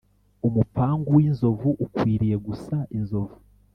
umupangu 0.47 1.07
w’inzovu 1.17 1.69
ukwiriye 1.85 2.35
gusa 2.47 2.75
inzovu. 2.97 3.35